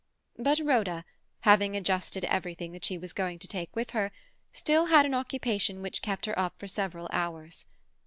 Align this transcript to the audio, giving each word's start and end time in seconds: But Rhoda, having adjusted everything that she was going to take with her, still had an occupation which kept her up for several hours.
But 0.39 0.57
Rhoda, 0.57 1.05
having 1.41 1.75
adjusted 1.77 2.25
everything 2.25 2.71
that 2.71 2.83
she 2.83 2.97
was 2.97 3.13
going 3.13 3.37
to 3.37 3.47
take 3.47 3.75
with 3.75 3.91
her, 3.91 4.11
still 4.51 4.87
had 4.87 5.05
an 5.05 5.13
occupation 5.13 5.83
which 5.83 6.01
kept 6.01 6.25
her 6.25 6.39
up 6.39 6.57
for 6.57 6.65
several 6.67 7.07
hours. 7.13 7.67